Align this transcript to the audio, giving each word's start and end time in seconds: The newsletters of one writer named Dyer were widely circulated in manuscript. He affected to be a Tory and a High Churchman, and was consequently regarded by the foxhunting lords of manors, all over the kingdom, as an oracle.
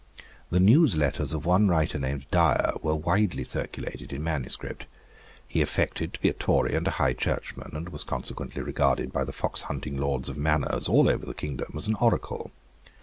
The 0.49 0.57
newsletters 0.57 1.31
of 1.31 1.45
one 1.45 1.67
writer 1.67 1.99
named 1.99 2.25
Dyer 2.31 2.71
were 2.81 2.95
widely 2.95 3.43
circulated 3.43 4.11
in 4.11 4.23
manuscript. 4.23 4.87
He 5.47 5.61
affected 5.61 6.11
to 6.15 6.19
be 6.21 6.27
a 6.29 6.33
Tory 6.33 6.73
and 6.73 6.87
a 6.87 6.97
High 6.97 7.13
Churchman, 7.13 7.69
and 7.75 7.89
was 7.89 8.03
consequently 8.03 8.63
regarded 8.63 9.13
by 9.13 9.23
the 9.25 9.31
foxhunting 9.31 9.99
lords 9.99 10.27
of 10.27 10.39
manors, 10.39 10.89
all 10.89 11.07
over 11.07 11.27
the 11.27 11.35
kingdom, 11.35 11.71
as 11.75 11.85
an 11.85 11.97
oracle. 12.01 12.49